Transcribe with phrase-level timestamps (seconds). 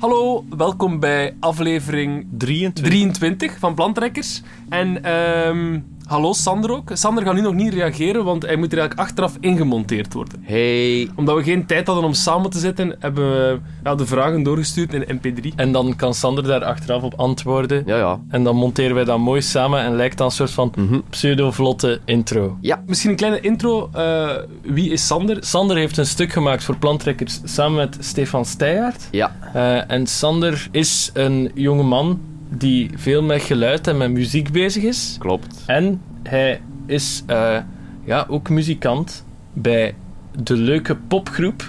[0.00, 2.84] Hallo, welkom bij aflevering 23.
[2.84, 4.42] 23 van Plantrekkers.
[4.68, 6.90] En ehm hallo Sander ook.
[6.92, 10.38] Sander gaat nu nog niet reageren, want hij moet er eigenlijk achteraf ingemonteerd worden.
[10.42, 11.08] Hey.
[11.16, 14.94] Omdat we geen tijd hadden om samen te zitten, hebben we ja, de vragen doorgestuurd
[14.94, 15.54] in mp3.
[15.56, 17.82] En dan kan Sander daar achteraf op antwoorden.
[17.86, 18.20] Ja, ja.
[18.28, 21.00] En dan monteren wij dat mooi samen en lijkt dan een soort van Mhm.
[21.10, 22.58] pseudo-vlotte intro.
[22.86, 23.90] Misschien een kleine intro.
[23.92, 24.28] eh,
[24.62, 25.36] wie is Sander?
[25.40, 29.08] Sander heeft een stuk gemaakt voor Planttrekkers samen met Stefan Steijaert.
[29.10, 29.36] Ja.
[29.54, 34.82] Eh, en Sander is een jonge man die veel met geluid en met muziek bezig
[34.82, 35.16] is.
[35.18, 35.62] Klopt.
[35.66, 37.56] En hij is eh,
[38.04, 39.94] ja, ook muzikant bij
[40.42, 41.62] de leuke popgroep.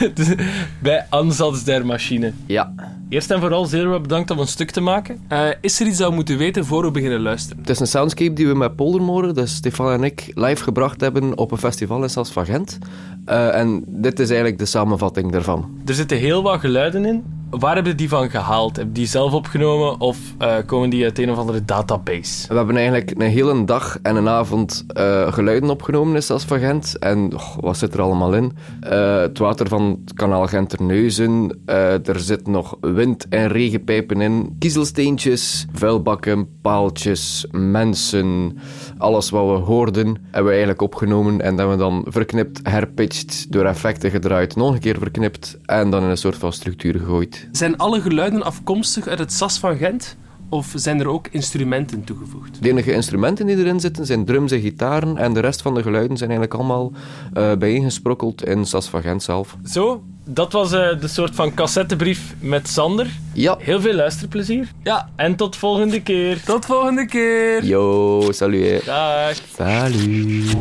[0.14, 0.34] Dus
[0.82, 2.32] bij Ansatz der Machine.
[2.46, 2.72] Ja.
[3.08, 5.20] Eerst en vooral zeer bedankt om een stuk te maken.
[5.28, 7.58] Eh, is er iets dat we moeten weten voor we beginnen luisteren?
[7.60, 11.38] Het is een soundscape die we met Poldermoren, dus Stefan en ik, live gebracht hebben
[11.38, 12.78] op een festival in Sas van Gent.
[13.24, 15.80] Eh, en dit is eigenlijk de samenvatting daarvan.
[15.86, 17.24] Er zitten heel wat geluiden in.
[17.50, 18.76] Waar hebben die van gehaald?
[18.76, 22.48] Heb je die zelf opgenomen of eh, komen die uit een of andere database?
[22.48, 26.58] We hebben eigenlijk een hele dag en een avond eh, geluiden opgenomen in Sas van
[26.58, 26.98] Gent.
[26.98, 28.52] En wat zit er allemaal in?
[28.80, 31.60] Eh, het water van het kanaal Genterneuzen.
[32.04, 34.56] er zit nog wind- en regenpijpen in.
[34.58, 38.58] Kiezelsteentjes, vuilbakken, paaltjes, mensen.
[38.98, 41.40] Alles wat we hoorden hebben we eigenlijk opgenomen.
[41.40, 44.56] En dat hebben we dan verknipt, herpitcht, door effecten gedraaid.
[44.56, 47.39] Nog een keer verknipt en dan in een soort van structuur gegooid.
[47.52, 50.16] Zijn alle geluiden afkomstig uit het SAS van Gent?
[50.48, 52.62] Of zijn er ook instrumenten toegevoegd?
[52.62, 55.16] De enige instrumenten die erin zitten zijn drums en gitaren.
[55.16, 56.92] En de rest van de geluiden zijn eigenlijk allemaal
[57.32, 59.56] eh bijeengesprokkeld in Sas van Gent zelf.
[59.64, 63.06] Zo, dat was eh, de soort van cassettebrief met Sander.
[63.32, 63.56] Ja.
[63.58, 64.68] Heel veel luisterplezier.
[64.82, 66.42] Ja, En tot volgende keer.
[66.44, 67.64] tot volgende keer!
[67.64, 68.84] Yo, salut.
[68.84, 69.34] Dag.
[69.56, 70.56] Salut.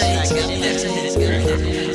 [0.00, 1.91] Landtrekker, nee,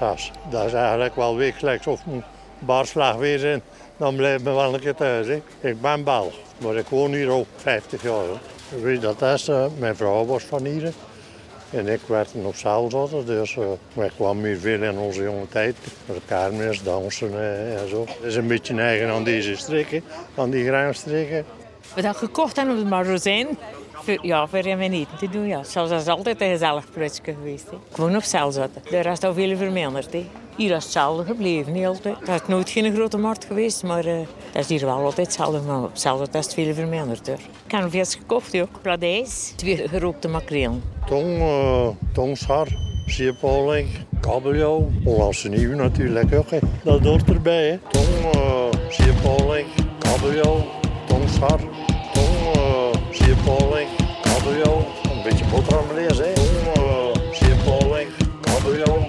[0.00, 0.30] ik.
[0.50, 2.22] Dat is eigenlijk wel wekelijks of een
[2.58, 3.62] baarslag weer zijn.
[3.96, 5.26] Dan blijf ik wel een keer thuis.
[5.60, 8.24] Ik ben Belg, maar ik woon hier al 50 jaar.
[8.82, 8.98] Hè.
[8.98, 9.48] Dat is?
[9.48, 10.92] eh, mijn vrouw was van hier.
[11.70, 15.76] En ik werd op zeilzotter, dus uh, wij kwamen hier veel in onze jonge tijd.
[16.06, 18.00] Met de kermis, dansen eh, en zo.
[18.00, 20.04] Het is een beetje eigen aan deze streken,
[20.34, 21.44] aan die graanstreken.
[21.94, 23.46] We dat gekocht hebben op het magazijn
[24.22, 25.62] Ja, voor hem eten te doen, ja.
[25.74, 27.70] Dat is altijd een gezellig plaatsje geweest.
[27.70, 27.76] Hè.
[27.92, 28.82] Gewoon op cel zitten.
[28.90, 30.12] De rest al veel verminderd.
[30.12, 30.26] Hè.
[30.56, 32.16] Hier is hetzelfde gebleven, niet altijd.
[32.20, 34.18] Het is nooit geen grote markt geweest, maar uh,
[34.54, 35.60] is hier wel altijd hetzelfde.
[35.60, 37.26] Maar op cel is het veel verminderd.
[37.26, 37.38] Hoor.
[37.66, 38.82] Ik heb vis gekocht, ook.
[38.82, 40.80] Pladijs, twee gerookte makreel.
[41.06, 42.68] Tong, uh, tongschar,
[43.06, 43.88] zeepoling,
[44.20, 44.90] kabeljauw.
[45.04, 46.48] Hollandse nieuw natuurlijk ook.
[46.84, 47.68] Dat hoort erbij.
[47.68, 47.78] Hè.
[47.90, 49.66] Tong, uh, zeepoling,
[49.98, 50.64] kabeljauw,
[53.44, 53.88] zeepoling,
[54.20, 54.86] kabeljauw.
[55.10, 55.86] Een beetje boterham.
[56.34, 58.08] Tong, uh, zeepoling,
[58.40, 59.08] kabeljauw,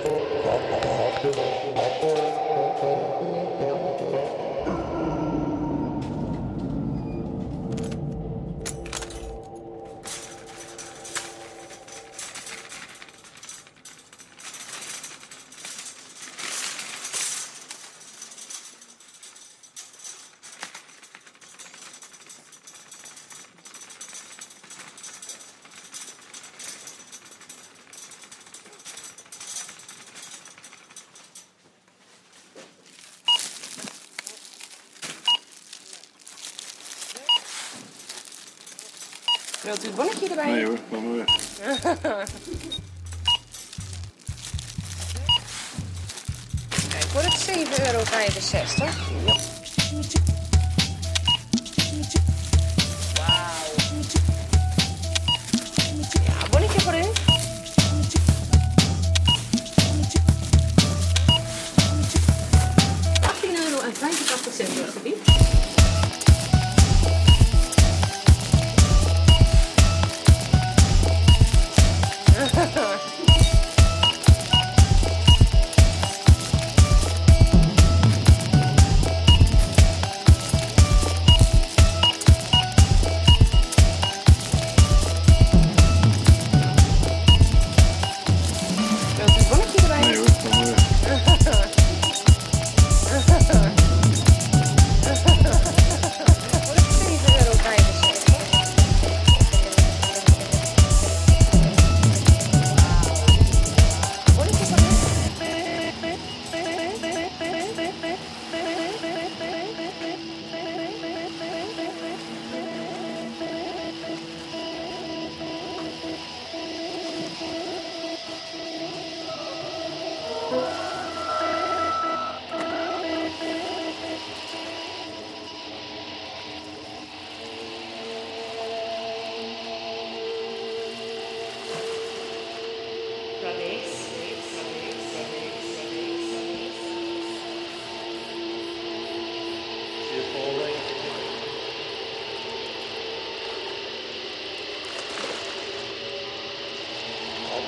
[1.21, 2.01] verminderd.
[2.01, 2.41] Hoor.
[39.71, 40.51] Wilt u het bonnetje erbij?
[40.51, 41.25] Nee hoor, kom maar weer.
[46.89, 47.99] Kijk, voor het 7,65 euro.
[48.09, 49.35] Ja,